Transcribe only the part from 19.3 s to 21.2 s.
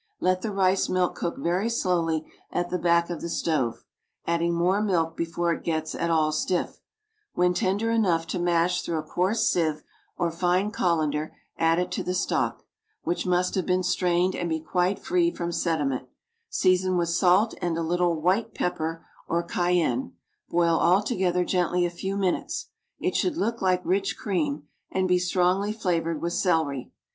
cayenne, boil all